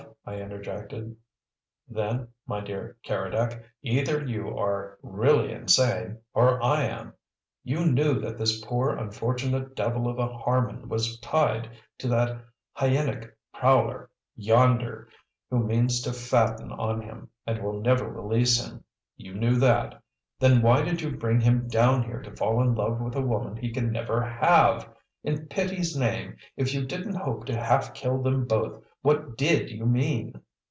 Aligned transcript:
I 0.23 0.35
interjected. 0.39 1.15
"Then, 1.89 2.27
my 2.45 2.61
dear 2.61 2.95
Keredec, 3.03 3.63
either 3.81 4.23
you 4.23 4.55
are 4.55 4.97
really 5.01 5.51
insane 5.51 6.19
or 6.35 6.61
I 6.63 6.83
am! 6.83 7.13
You 7.63 7.85
knew 7.87 8.19
that 8.19 8.37
this 8.37 8.63
poor, 8.63 8.91
unfortunate 8.91 9.75
devil 9.75 10.07
of 10.07 10.19
a 10.19 10.27
Harman 10.27 10.87
was 10.87 11.19
tied 11.21 11.71
to 11.97 12.07
that 12.09 12.39
hyenic 12.73 13.35
prowler 13.51 14.09
yonder 14.35 15.09
who 15.49 15.65
means 15.65 16.01
to 16.03 16.13
fatten 16.13 16.71
on 16.71 17.01
him, 17.01 17.29
and 17.47 17.61
will 17.61 17.81
never 17.81 18.07
release 18.07 18.63
him; 18.63 18.83
you 19.17 19.33
knew 19.33 19.55
that. 19.57 20.01
Then 20.39 20.61
why 20.61 20.83
did 20.83 21.01
you 21.01 21.11
bring 21.17 21.41
him 21.41 21.67
down 21.67 22.03
here 22.03 22.21
to 22.21 22.35
fall 22.35 22.61
in 22.61 22.75
love 22.75 23.01
with 23.01 23.15
a 23.15 23.21
woman 23.21 23.57
he 23.57 23.71
can 23.73 23.91
never 23.91 24.21
have? 24.21 24.87
In 25.23 25.47
pity's 25.47 25.97
name, 25.97 26.37
if 26.55 26.73
you 26.75 26.85
didn't 26.85 27.15
hope 27.15 27.45
to 27.47 27.57
half 27.57 27.93
kill 27.95 28.21
them 28.21 28.45
both, 28.45 28.81
what 29.03 29.35
DID 29.35 29.71
you 29.71 29.83
mean?" 29.83 30.39